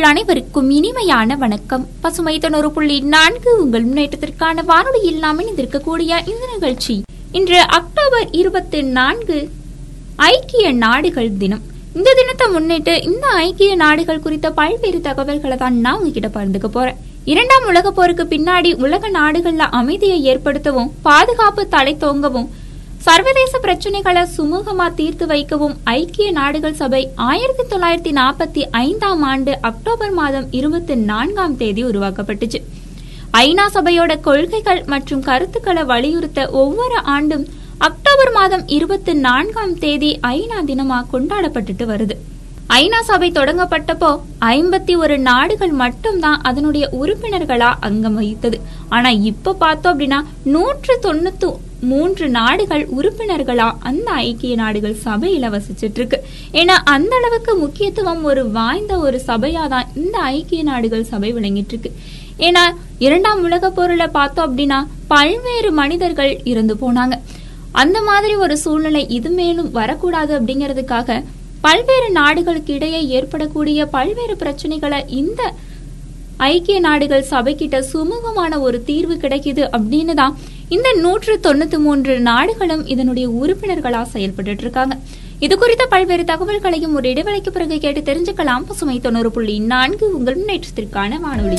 [0.00, 1.82] உங்கள் அனைவருக்கும் இனிமையான வணக்கம்.
[2.02, 6.94] பசுமை தொண்ணூறு புள்ளி நான்கு உங்கள் முன்னேற்றத்திற்கான வானொலியில் நாம் இணைந்திருக்கக்கூடிய இந்த நிகழ்ச்சி
[7.38, 9.36] இன்று அக்டோபர் இருபத்தி நான்கு
[10.28, 11.62] ஐக்கிய நாடுகள் தினம்.
[11.98, 16.98] இந்த தினத்தை முன்னிட்டு இந்த ஐக்கிய நாடுகள் குறித்த பல்வேறு தகவல்களை தான் நான் உங்ககிட்ட பகிர்ந்துக்க போறேன்.
[17.32, 22.48] இரண்டாம் உலக போருக்கு பின்னாடி உலக நாடுகள்ல அமைதியை ஏற்படுத்தவும் பாதுகாப்பு தலை தோங்கவும்
[23.04, 30.46] சர்வதேச பிரச்சனைகளை சுமூகமா தீர்த்து வைக்கவும் ஐக்கிய நாடுகள் சபை ஆயிரத்தி தொள்ளாயிரத்தி நாற்பத்தி ஐந்தாம் ஆண்டு அக்டோபர் மாதம்
[30.58, 32.58] இருபத்தி நான்காம் தேதி உருவாக்கப்பட்டுச்சு.
[33.44, 37.46] ஐநா சபையோட கொள்கைகள் மற்றும் கருத்துக்களை வலியுறுத்த ஒவ்வொரு ஆண்டும்
[37.88, 42.16] அக்டோபர் மாதம் இருபத்தி நான்காம் தேதி ஐநா தினமா கொண்டாடப்பட்டுட்டு வருது.
[42.80, 48.60] ஐநா சபை தொடங்கப்பட்டப்போ ஐம்பத்தி ஒரு நாடுகள் மட்டும்தான் அதனுடைய உறுப்பினர்களா அங்கம் வகித்தது.
[48.88, 50.22] ஆனா இப்ப பார்த்தோம் அப்படின்னா
[50.54, 51.50] நூற்று தொண்ணூத்து
[51.82, 58.98] மூன்று நாடுகள் உறுப்பினர்களா அந்த ஐக்கிய நாடுகள் சபையில வசிச்சிட்டு இருக்கு ஏன்னா அந்த அளவுக்கு முக்கியத்துவம் ஒரு வாய்ந்த
[58.98, 61.92] ஒரு சபையா தான் இந்த ஐக்கிய நாடுகள் சபை விளங்கிட்டு இருக்கு
[62.38, 67.14] ஏன்னா இரண்டாம் உலக போர்ல பார்த்தோம் அப்படின்னா பல்வேறு மனிதர்கள் இறந்து போனாங்க.
[67.72, 71.22] அந்த மாதிரி ஒரு சூழ்நிலை இது மேலும் வரக்கூடாது அப்படிங்கிறதுக்காக
[71.60, 75.54] பல்வேறு நாடுகளுக்கு இடையே ஏற்படக்கூடிய பல்வேறு பிரச்சனைகளை இந்த
[76.38, 80.36] ஐக்கிய நாடுகள் சபைக்கிட்ட சுமூகமான ஒரு தீர்வு கிடைக்குது அப்படின்னு தான்
[80.74, 84.96] இந்த நூற்று தொண்ணூத்தி மூன்று நாடுகளும் இதனுடைய உறுப்பினர்களா செயல்பட்டு இருக்காங்க
[85.38, 88.64] இது குறித்த பல்வேறு தகவல்களையும் ஒரு இடைவெளிக்கு பிறகு கேட்டு தெரிஞ்சுக்கலாம்.
[88.66, 91.58] பசுமை தொண்ணூறு புள்ளி நான்கு உங்கள் முன்னேற்றத்திற்கான வானொலி.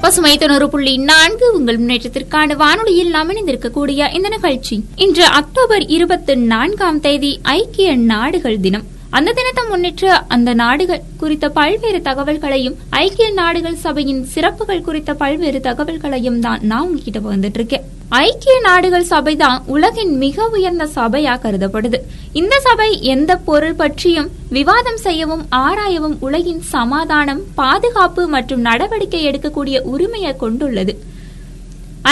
[0.00, 4.84] பசுமை தொண்ணூறு புள்ளி நான்கு உங்கள் முன்னேற்றத்திற்கான வானொலியில் நாம் இணைந்திருக்கக்கூடிய இந்த நிகழ்ச்சி.
[4.96, 8.92] இன்று அக்டோபர் இருபத்தி நான்காம் தேதி ஐக்கிய நாடுகள் தினம்.
[9.16, 16.40] அந்த தினத்தை முன்னிட்டு அந்த நாடுகள் குறித்த பல்வேறு தகவல்களையும் ஐக்கிய நாடுகள் சபையின் சிறப்புகள் குறித்த பல்வேறு தகவல்களையும்
[16.46, 17.84] தான் நான் உங்ககிட்ட வந்துட்டு இருக்கேன்
[18.22, 21.98] ஐக்கிய நாடுகள் சபை தான் உலகின் மிக உயர்ந்த சபையா கருதப்படுது.
[22.40, 30.34] இந்த சபை எந்த பொருள் பற்றியும் விவாதம் செய்யவும் ஆராயவும் உலகின் சமாதானம் பாதுகாப்பு மற்றும் நடவடிக்கை எடுக்கக்கூடிய உரிமையை
[30.44, 30.94] கொண்டுள்ளது.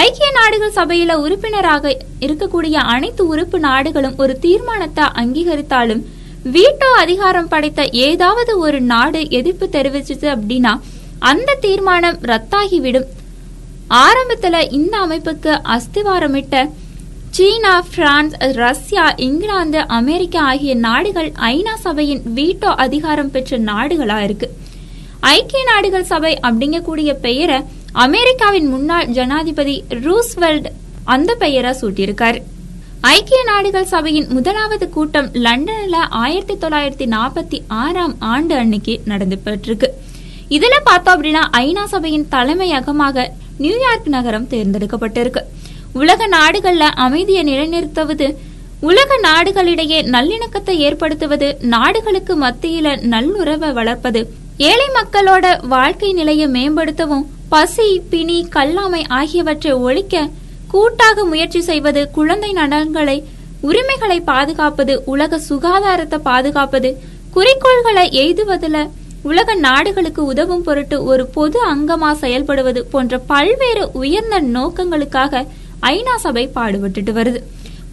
[0.04, 1.94] ஐக்கிய நாடுகள் சபையில உறுப்பினராக
[2.26, 6.02] இருக்கக்கூடிய அனைத்து உறுப்பு நாடுகளும் ஒரு தீர்மானத்தை அங்கீகரித்தாலும்
[6.44, 10.80] வீட்டோ அதிகாரம் படைத்த ஏதாவது ஒரு நாடு எதிர்ப்பு தெரிவிச்சது அப்படின்னா
[11.18, 13.04] அந்த தீர்மானம் ரத்தாகிவிடும்.
[13.88, 16.70] ஆரம்பத்துல இந்த அமைப்புக்கு அஸ்திவாரமிட்ட
[17.30, 24.50] சீனா பிரான்ஸ் ரஷ்யா இங்கிலாந்து அமெரிக்கா ஆகிய நாடுகள் ஐநா சபையின் வீட்டோ அதிகாரம் பெற்ற நாடுகளா இருக்கு.
[25.20, 27.60] ஐக்கிய நாடுகள் சபை அப்படிங்கக்கூடிய பெயரை
[27.92, 30.66] அமெரிக்காவின் முன்னாள் ஜனாதிபதி ரூஸ்வெல்ட்
[31.04, 32.42] அந்த பெயரை சூட்டியிருக்காரு.
[33.10, 39.88] ஐக்கிய நாடுகள் சபையின் முதலாவது கூட்டம் லண்டன்ல ஆயிரத்தி தொள்ளாயிரத்தி நாற்பத்தி ஆறாம் ஆண்டு அன்னைக்கு நடந்து பெற்றிருக்கு.
[40.48, 43.24] இதுல பார்த்தோம் அப்படின்னா ஐநா சபையின் தலைமையகமாக
[43.58, 45.42] நியூயார்க் நகரம் தேர்ந்தெடுக்கப்பட்டிருக்கு.
[45.92, 48.28] உலக நாடுகள்ல அமைதியை நிலைநிறுத்துவது
[48.80, 54.22] உலக நாடுகளிடையே நல்லிணக்கத்தை ஏற்படுத்துவது நாடுகளுக்கு மத்தியில நல்லுறவை வளர்ப்பது
[54.56, 60.28] ஏழை மக்களோட வாழ்க்கை நிலையை மேம்படுத்தவும் பசி பிணி கல்லாமை ஆகியவற்றை ஒழிக்க
[60.72, 63.16] கூட்டாக முயற்சி செய்வது குழந்தை நலன்களை
[63.68, 66.90] உரிமைகளை பாதுகாப்பது உலக சுகாதாரத்தை பாதுகாப்பது
[67.34, 68.82] குறிக்கோள்களை எய்துவதில்
[69.30, 75.42] உலக நாடுகளுக்கு உதவும் பொருட்டு ஒரு பொது அங்கமா செயல்படுவது போன்ற பல்வேறு உயர்ந்த நோக்கங்களுக்காக
[75.90, 77.40] ஐநா சபை பாடுபட்டுட்டு வருது.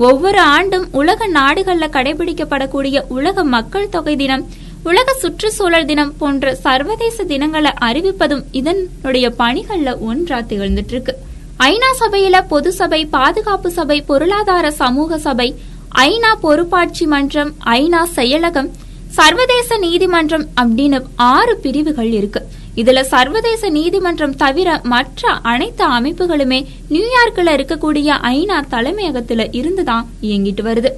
[0.07, 4.45] ஒவ்வொரு ஆண்டும் உலக நாடுகள்ல கடைபிடிக்கப்படக்கூடிய உலக மக்கள் தொகை தினம்
[4.89, 11.15] உலக சுற்றுச்சூழல் தினம் போன்ற சர்வதேச தினங்களை அறிவிப்பதும் இதனுடைய பணிகள்ல ஒன்றா திகழ்ந்துட்டு இருக்கு.
[11.63, 15.55] ஐநா சபையில பொது சபை பாதுகாப்பு சபை பொருளாதார சமூக சபை
[15.95, 18.69] ஐநா பொறுப்பாட்சி மன்றம் ஐநா செயலகம்
[19.09, 22.41] சர்வதேச நீதிமன்றம் அப்படின்னு ஆறு பிரிவுகள் இருக்கு.
[22.75, 30.91] இதுல சர்வதேச நீதிமன்றம் தவிர மற்ற அனைத்து அமைப்புகளுமே நியூயார்க்ல இருக்கக்கூடிய ஐநா தலைமையகத்துல இருந்துதான் இயங்கிட்டு வருது.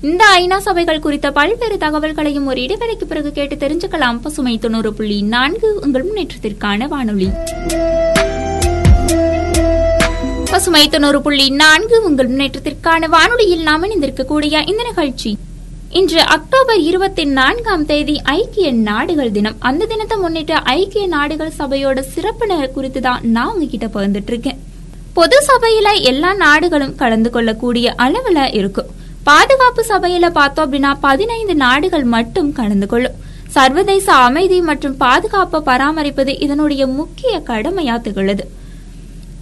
[0.00, 4.18] இந்த ஐநா சபைகள் குறித்த பல்வேறு தகவல்களையும் ஒரு இடைவெளிக்கு பிறகு கேட்டு தெரிஞ்சுக்கலாம்.
[4.18, 7.28] பசுமை தொண்ணூறு புள்ளி நான்கு உங்கள் முன்னேற்றத்திற்கான வானொலி.
[10.52, 15.38] பசுமை தொண்ணூறு புள்ளி நான்கு உங்கள் முன்னேற்றத்திற்கான வானொலியில் நாம் இணைந்திருக்கக்கூடிய இந்த நிகழ்ச்சி.
[15.90, 19.56] இன்று அக்டோபர் இருபத்தி நான்காம் தேதி ஐக்கிய நாடுகள் தினம்.
[19.58, 24.60] அந்த தினத்தை முன்னிட்டு ஐக்கிய நாடுகள் சபையோட சிறப்பு குறித்து தான் நான் உங்ககிட்ட பகிர்ந்துட்டு இருக்கேன்
[25.12, 28.86] பொது சபையில எல்லா நாடுகளும் கலந்து கொள்ளக்கூடிய அளவுல இருக்கும்.
[29.24, 33.18] பாதுகாப்பு சபையில பார்த்தோம் அப்படின்னா பதினைந்து நாடுகள் மட்டும் கலந்து கொள்ளும்.
[33.48, 38.44] சர்வதேச அமைதி மற்றும் பாதுகாப்பை பராமரிப்பது இதனுடைய முக்கிய கடமையா திகழது.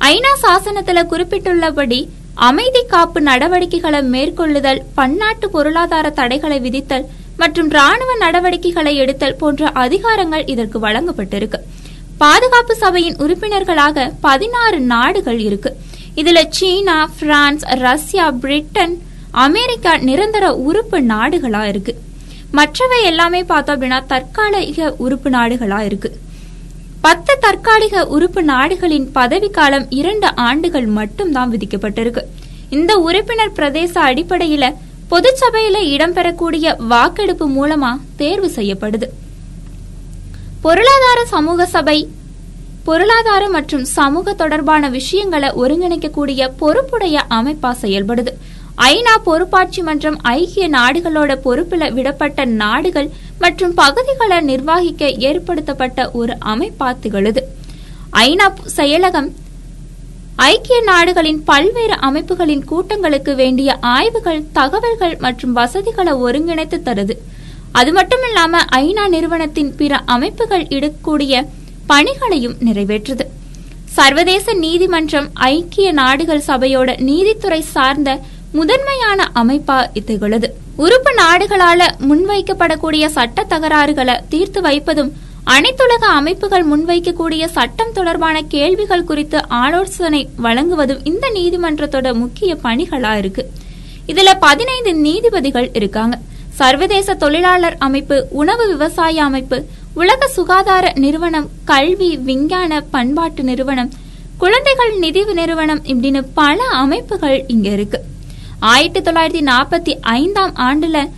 [0.08, 1.99] ஐநா சாசனத்துல குறிப்பிட்டுள்ளபடி
[2.35, 7.05] அமைதி காப்பு நடவடிக்கைகளை மேற்கொள்ளுதல் பன்னாட்டு பொருளாதார தடைகளை விதித்தல்
[7.37, 11.58] மற்றும் ராணுவ நடவடிக்கைகளை எடுத்தல் போன்ற அதிகாரங்கள் இதற்கு வழங்கப்பட்டிருக்கு.
[12.19, 15.73] பாதுகாப்பு சபையின் உறுப்பினர்களாக பதினாறு நாடுகள் இருக்கு.
[16.17, 18.96] இதுல China France Russia Britain
[19.31, 21.94] America நிரந்தர உறுப்பு நாடுகளா இருக்கு.
[22.50, 26.11] மற்றவை எல்லாமே பார்த்தோம் அப்படின்னா தற்காலிக உறுப்பு நாடுகளா இருக்கு.
[27.05, 32.23] பத்து தற்காலிக உறுப்பு நாடுகளின் பதவிக்காலம் இரண்டு ஆண்டுகள் மட்டும்தான் விதிக்கப்பட்டிருக்கு.
[32.70, 34.64] இந்த உறுப்பினர் பிரதேச அடிப்படையில
[35.11, 39.08] பொதுச்சபையில இடம்பெறக்கூடிய வாக்கெடுப்பு மூலமா தேர்வு செய்யப்படுது.
[40.61, 41.99] பொருளாதார சமூக சபை
[42.85, 48.32] பொருளாதார மற்றும் சமூக தொடர்பான விஷயங்களை ஒருங்கிணைக்கக்கூடிய பொறுப்புடைய அமைப்பா செயல்படுது.
[48.76, 53.11] ஐநா பொறுப்பாட்சி மன்றம் ஐக்கிய நாடுகளோட பொறுப்புல விடப்பட்ட நாடுகள்
[53.42, 57.42] மற்றும் பகுதிகளை நிர்வகிக்க ஏற்படுத்தப்பட்ட ஒரு அமைப்பா திகழுது
[58.26, 58.46] ஐநா
[58.76, 59.28] செயலகம்
[60.50, 67.14] ஐக்கிய நாடுகளின் பல்வேறு அமைப்புகளின் கூட்டங்களுக்கு வேண்டிய ஆய்வுகள் தகவல்கள் மற்றும் வசதிகளை ஒருங்கிணைத்து தருது.
[67.78, 71.43] அது மட்டுமில்லாம ஐநா நிறுவனத்தின் பிற அமைப்புகள் இடக்கூடிய
[71.90, 73.26] பணிகளையும் நிறைவேற்றுது.
[73.98, 78.10] சர்வதேச நீதிமன்றம் ஐக்கிய நாடுகள் சபையோட நீதித்துறை சார்ந்த
[78.58, 79.76] முதன்மையான அமைப்பா
[80.06, 85.12] திகழுது உறுப்பு நாடுகளால முன்வைக்கப்படக்கூடிய சட்ட தகராறுகளை தீர்த்து வைப்பதும்
[85.55, 93.44] அனைத்துலக அமைப்புகள் முன்வைக்கக்கூடிய சட்டம் தொடர்பான கேள்விகள் குறித்து ஆலோசனை வழங்குவதும் இந்த நீதிமன்றத்தோட முக்கிய பணிகளா இருக்கு.
[94.06, 96.19] இதுல பதினைந்து நீதிபதிகள் இருக்காங்க.
[96.61, 99.58] சர்வதேச தொழிலாளர் அமைப்பு உணவு விவசாய அமைப்பு
[99.94, 103.93] உலக சுகாதார நிறுவனம் கல்வி விஞ்ஞான பண்பாட்டு நிறுவனம்
[104.38, 108.00] குழந்தைகள் நிதி நிறுவனம் இப்படின்னு பல அமைப்புகள் இங்க இருக்கு.
[108.60, 111.08] ஆயிரத்தி தொள்ளாயிரத்தி நாற்பத்தி ஐந்தாம் ஆண்டுல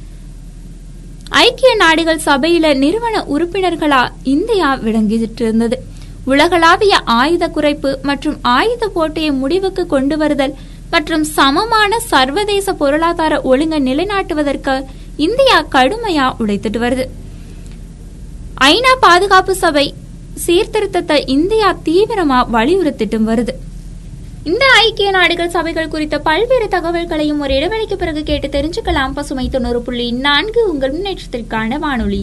[1.29, 5.77] ஐக்கிய நாடுகள் சபையில நிறுவன உறுப்பினர்களா இந்தியா விளங்கிட்டு இருந்தது
[6.25, 10.55] உலகளாவிய ஆயுத குறைப்பு மற்றும் ஆயுத போட்டியை முடிவுக்கு கொண்டு வருதல்
[10.91, 14.85] மற்றும் சமமான சர்வதேச பொருளாதார ஒழுங்கை நிலைநாட்டுவதற்கு
[15.17, 17.07] இந்தியா கடுமையா உழைத்துட்டு வருது.
[18.55, 19.95] ஐநா பாதுகாப்பு சபை
[20.47, 23.53] சீர்திருத்தத்தை இந்தியா தீவிரமா வலியுறுத்திட்டும் வருது.
[24.51, 29.13] இந்த ஐக்கிய நாடுகள் சபைகள் குறித்த பல்வேறு தகவல்களையும் ஒரு இடைவெளிக்கு பிறகு கேட்டு தெரிஞ்சுக்கலாம்.
[29.19, 32.21] பசுமை தொண்ணூறு புள்ளி நான்கு உங்கள் முன்னேற்றத்திற்கான வானொலி.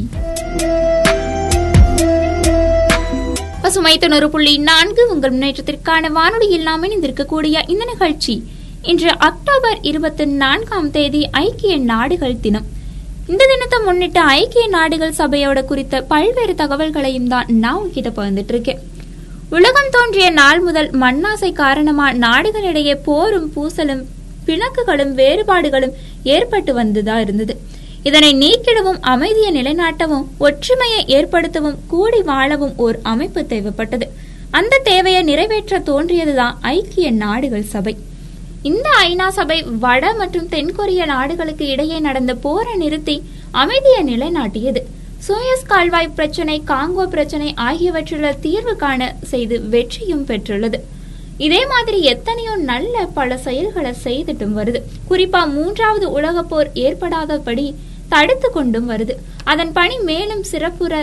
[3.61, 8.35] பசுமை தொண்ணூறு புள்ளி நான்கு உங்கள் முன்னேற்றத்திற்கான வானொலியில் நாம் இணைந்திருக்கக்கூடிய இந்த நிகழ்ச்சி
[8.81, 12.67] இன்று அக்டோபர் இருபத்தி நான்காம் தேதி ஐக்கிய நாடுகள் தினம்.
[13.31, 18.81] இந்த தினத்தை முன்னிட்டு ஐக்கிய நாடுகள் சபையோட குறித்த பல்வேறு தகவல்களையும் தான் நான் உங்ககிட்ட பகிர்ந்துட்டு இருக்கேன்.
[19.51, 24.03] உலகம் தோன்றிய நாள் முதல் மண்ணாசை காரணமா நாடுகளிடையே போரும் பூசலும்
[24.45, 27.57] பிணக்குகளும் வேறுபாடுகளும் ஏற்பட்டு வந்துதான் இருந்தது.
[28.03, 34.07] இதனை நீக்கிடவும் அமைதியை நிலைநாட்டவும் ஒற்றுமையை ஏற்படுத்தவும் கூடி வாழவும் ஓர் அமைப்பு தேவைப்பட்டது.
[34.51, 37.97] அந்த தேவையை நிறைவேற்ற தோன்றியதுதான் ஐக்கிய நாடுகள் சபை.
[38.61, 43.21] இந்த ஐநா சபை வட மற்றும் தென்கொரிய நாடுகளுக்கு இடையே நடந்த போரை நிறுத்தி
[43.51, 44.83] அமைதியை நிலைநாட்டியது.
[45.25, 49.01] சூயஸ் கால்வாய் பிரச்சனை காங்கோ பிரச்சனை ஆகியவற்றில் தீர்வு காண
[49.31, 50.79] செய்து வெற்றியும் பெற்றுள்ளது.
[51.45, 54.79] இதே மாதிரி எத்தனையோ நல்ல பல செயல்களை செய்துட்டும் வருது.
[55.09, 57.65] குறிப்பா மூன்றாவது உலக போர் ஏற்படாதபடி
[58.13, 59.15] தடுத்து கொண்டும் வருது.
[59.51, 60.93] அதன் பணி மேலும் சிறப்புற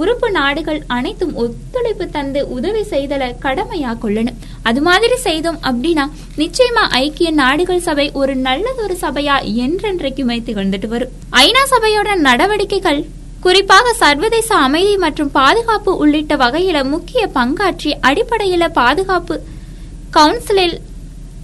[0.00, 6.04] உறுப்பு நாடுகள் அனைத்தும் ஒத்துழைப்பு தந்து உதவி செய்தல கடமையா கொள்ளணும் அது மாதிரி செய்தோம் அப்படின்னா
[6.42, 11.14] நிச்சயமா ஐக்கிய நாடுகள் சபை ஒரு நல்லதொரு சபையா என்றென்றைக்குமே திகழ்ந்துட்டு வரும்.
[11.44, 13.00] ஐநா சபையோட நடவடிக்கைகள்
[13.44, 19.36] குறிப்பாக சர்வதேச அமைதி மற்றும் பாதுகாப்பு உள்ளிட்ட வகையில முக்கிய பங்காற்றி அடிப்படையில பாதுகாப்பு
[20.16, 20.76] கவுன்சிலில்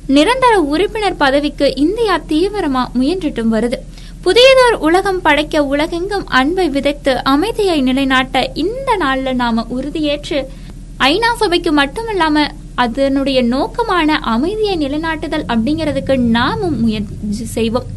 [0.07, 3.79] நிரந்தர உறுப்பினர் பதவிக்கு இந்தியா தீவிரமா முயன்றிட்டும் வருது.
[4.25, 10.41] புதியதோர் உலகம் படைக்க உலகெங்கும் அன்பை விதைத்து அமைதியை நிலைநாட்ட இந்த நாள்ல நாம உறுதியேற்று
[11.11, 12.47] ஐநா சபைக்கு மட்டுமில்லாம
[12.85, 17.91] அதனுடைய நோக்கமான அமைதியை நிலைநாட்டுதல் அப்படிங்கிறதுக்கு நாமும் முயற்சி செய்வோம்.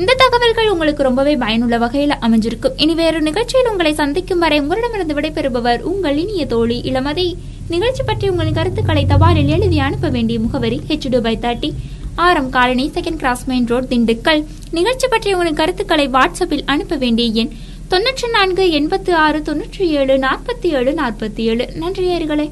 [0.00, 5.80] இந்த தகவல்கள் உங்களுக்கு ரொம்பவே பயனுள்ள வகையில் அமைஞ்சிருக்கும் இனி வேறு நிகழ்ச்சியில் உங்களை சந்திக்கும் வரை உங்களிடமிருந்து விடைபெறுபவர்
[5.90, 7.24] உங்கள் இனிய தோழி இளமதி.
[7.68, 11.70] நிகழ்ச்சி பற்றி உங்களின் கருத்துக்களை தபாலில் எழுதி அனுப்ப வேண்டிய முகவரி ஹெச் பை தேர்ட்டி
[12.14, 14.44] ஆரம் colony second cross main road Dindigul.
[14.70, 17.52] நிகழ்ச்சி பற்றி உங்களின் கருத்துக்களை வாட்ஸ்அப்பில் அனுப்ப வேண்டிய எண்
[17.90, 21.68] தொன்னூற்றி நான்கு எண்பத்தி ஆறு தொன்னூற்றி ஏழு நாற்பத்தி ஏழு நாற்பத்தி ஏழு.
[21.74, 22.50] நன்றி நேயர்களே